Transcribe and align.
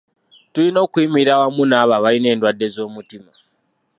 Tulina 0.51 0.79
okuyimirira 0.85 1.39
wamu 1.41 1.63
n'abo 1.69 1.91
abalina 1.97 2.27
endwadde 2.33 2.67
z'omutima 2.75 3.31